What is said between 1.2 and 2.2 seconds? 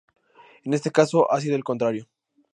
ha sido al contrario.